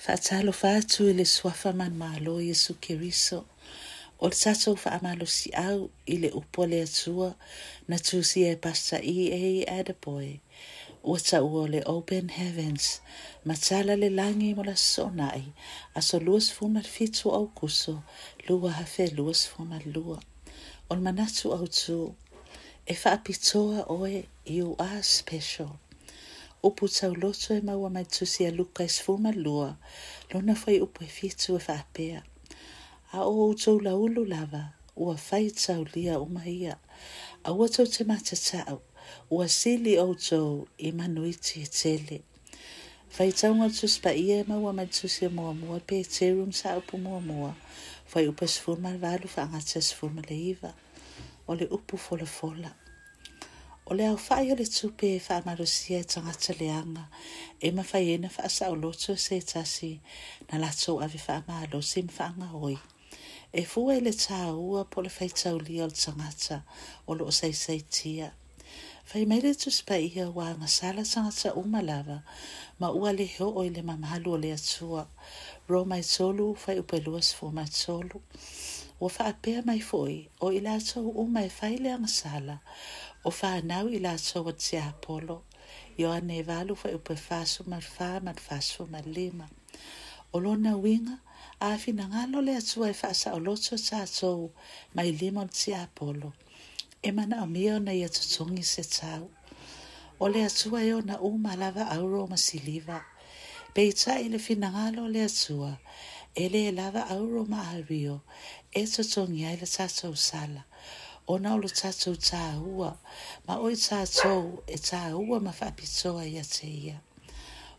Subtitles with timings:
[0.00, 3.40] faatalofā fatu i swafa man malo iesu keriso
[4.24, 5.82] o le tatou faamalosiʻau
[6.14, 7.28] i le upu o le atua
[7.90, 9.40] na tusia e pasta ea
[9.78, 10.30] adeboe
[11.12, 12.86] ua le open heavens
[13.46, 15.44] ma tala le langi mo lasosoʻonaʻi
[15.98, 17.94] aso luasfumalefitu aukuso
[18.48, 20.18] lua hafe luasfumalelua
[20.90, 21.98] o le manatu autū
[22.92, 24.16] e faapitoa oe
[24.84, 25.72] are special
[26.62, 29.70] upu tau loto e maua mai tusi a luka e sfuma lua,
[30.32, 32.22] lona fai upu e fitu e whapea.
[33.12, 36.76] A o o tau la ulu lava, ua fai tau lia o maia,
[37.44, 38.82] a ua tau te mata tau,
[39.30, 42.18] ua sili o tau i manuiti e tele.
[43.08, 46.04] Fai tau ngā tus pa ia e maua mai tusi a mua mua, pe e
[46.14, 47.50] te rum sa upu mua mua,
[48.10, 50.70] fai upu e sfuma lua lufa angata sfuma le iva,
[51.48, 52.70] o le upu fola fola.
[53.90, 57.08] o le awhai o le tupe e whaamarusia e tangata leanga,
[57.60, 59.98] e mawhai ena whaasa o loto se tasi,
[60.52, 62.78] na lato awe whaamalo sim whaanga hoi.
[63.52, 66.62] E fua i le tā ua po le whaitau lia o le tangata,
[67.08, 68.30] o lo o saisaitia.
[69.10, 72.22] Whai mai le tuspa ia wā ngā sala tangata umalawa,
[72.78, 75.08] ma ua le heo o le mamahalu o le atua.
[75.68, 78.22] Ro mai tolu, whai upe luas fo mai tolu.
[79.00, 81.94] Ua whaapea mai foi, o i lato uma e whai sala.
[81.96, 82.56] angasala,
[83.24, 85.42] o fa nau i la so wat se apolo
[86.00, 89.46] yo ane valu e fa upe fa so mal fa mal fa so mal lema
[90.34, 91.16] o lo na winga
[91.60, 94.28] a fi na ngalo le so e fa sa o lo so sa so
[94.96, 96.28] mai lema se apolo
[97.06, 99.24] e mana o mio na ia so songi se tau
[100.22, 102.98] o le asua e ona uma lava auro ma siliva
[103.74, 105.72] pe itaʻi le finagalo o e le asua
[106.34, 108.16] e lē lava auro ma ahario
[108.80, 110.62] e totogi ai le tatou sala
[111.30, 112.88] o nau lo tatou tāhua,
[113.46, 114.40] ma oi tātou
[114.76, 116.96] e tāhua ma whaapitoa ia te ia.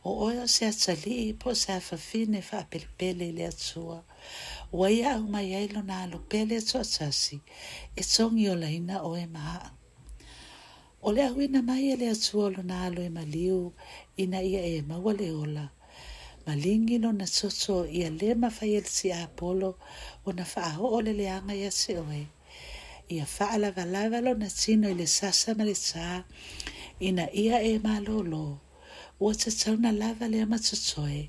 [0.07, 3.97] O oia se atali, po se awhawhine whaapelepele le atua,
[4.72, 7.41] wa ia au mai eilo nā lo pele atua e tasi,
[7.97, 9.66] e tongi o laina o e maa.
[11.01, 13.61] O le ahuina mai e le atua lo nā lo e maliu,
[14.16, 15.66] ina ia e maua le ola.
[16.47, 19.72] Malingi no na soto ia le mawhaiel si a polo,
[20.25, 22.22] o na whaaho o le leanga ia se oe.
[22.23, 22.29] Ia.
[23.11, 23.83] ia faalava
[24.23, 26.23] lona tino i le sasa ma le sā
[27.07, 28.44] ina ia e malōlō
[29.23, 31.22] ua tatauna lava lea matotoe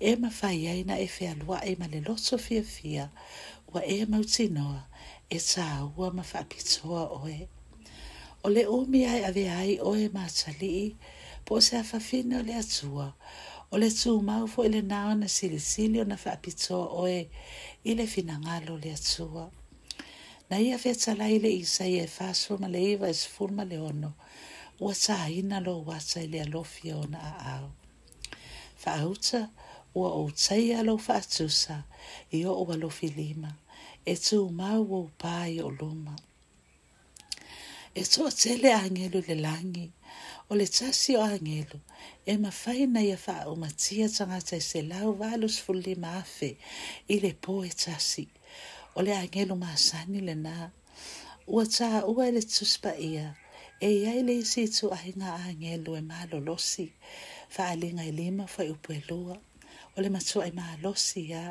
[0.00, 3.04] e mafai aina e fealuaʻi ma le loto fiafia
[3.72, 4.80] ua e mautinoa
[5.28, 7.38] e tāua ma faapitoa oe
[8.42, 10.90] o le umi ai ave ai oe matalii
[11.46, 13.06] po o se afafine o le atua
[13.72, 17.18] o le tumau foʻi lenā ona silisili ona faapitoa oe
[17.84, 19.44] i le finagalo le atua
[20.50, 23.64] Na ia fia talai le isa ia e fāsua ma le iwa e sifur ma
[23.68, 24.14] le ono.
[24.80, 27.68] Ua sa hina lo wasa ile alofi o na a au.
[28.76, 29.50] Fa auta,
[29.94, 31.82] ua o tai alo fa atusa,
[32.32, 33.50] i o ua lofi lima,
[34.06, 36.16] e tu mau o pai o luma.
[37.94, 39.88] E tu a tele angelu le langi,
[40.48, 41.78] o le tasi o angelu,
[42.24, 46.50] e mawhai na ia fa o matia tangata i e se lau walus fulli maafe,
[47.12, 48.26] i le po e tasi.
[48.98, 50.52] o le angelu masani lenā
[51.52, 53.26] ua taʻua e le tusi paia
[53.88, 56.86] e iai le isi ituaiga agelu e malolosi
[57.54, 59.36] faaliga i lima fai upu e lua
[59.96, 60.52] o le matua i
[60.84, 61.44] losi iā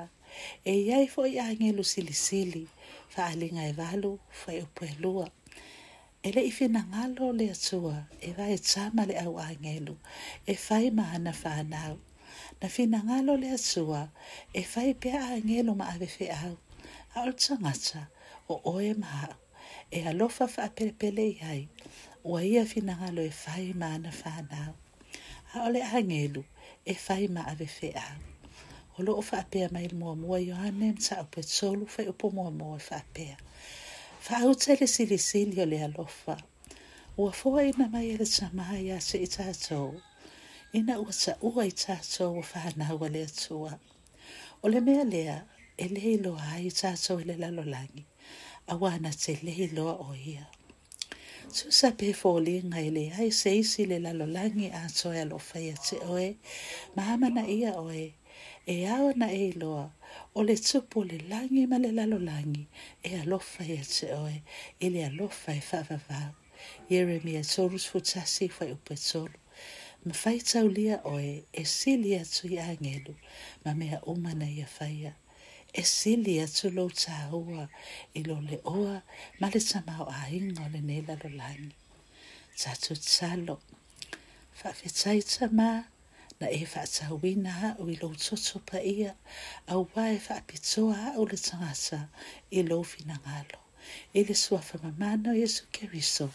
[0.74, 2.64] e iai foʻi agelu silisili
[3.16, 5.26] faaliga e valu fai upu e lua
[6.28, 7.96] e na ngalo le atua
[8.30, 9.96] e vai tama le au agelu
[10.54, 11.96] e fai ma ana fanau
[12.92, 14.02] na ngalo le atua
[14.54, 16.56] e fai pea agelu ma avefeau
[17.18, 18.06] haalutagata
[18.50, 19.30] o oe maa
[19.92, 21.62] e alofa faapelepele i ai
[22.30, 24.74] ua ia finagalo e fai ma ana fanau
[25.54, 26.44] a o le agelu
[26.86, 28.16] e fai ma ave feau
[28.98, 33.38] o loo faapea mai le muamua ioane mataupe tolu faiopo muamua e faapea
[34.26, 36.36] faauta i le silisili o le alofa
[37.22, 39.90] ua foaina mai e le tamā iā seʻi tatou
[40.78, 43.74] ina ua taʻua i tatou ua fanau a le atua
[44.64, 45.38] o le mea lea
[45.78, 48.04] e le loa ai sa so e le lalo langi
[48.72, 50.46] a wana te le loa o ia
[51.58, 55.24] so sa pe foli nga ele ai se isi le lalo langi a so e
[55.32, 56.30] lo fai te oe
[56.96, 58.06] ma hamana ia oe
[58.66, 59.86] e ao na e loa
[60.38, 62.64] o le tupu le langi ma le lalo langi
[63.08, 64.38] e alofa ia te oe
[64.86, 66.32] e le alofa e fawawau
[66.90, 69.38] Jeremia tōrus futasi fai upe tōru.
[70.06, 73.14] Ma fai tau lia oe e sili atu i angelu
[73.64, 75.14] ma mea umana ia faia
[75.74, 77.66] e sili atu lo ta hua
[78.20, 78.98] i lo le oa
[79.40, 81.76] ma le sama o a inga le nela lo langi.
[82.60, 83.56] Ta tu talo.
[84.60, 85.70] Fa fe taita ma
[86.40, 89.12] na e fa ta wina ha ui lo toto pa ia
[89.74, 92.00] a wa e fa pitoa ha o le tangata
[92.58, 93.60] i lo fina ngalo.
[94.18, 96.28] E le sua fa mamano Jesu Keriso.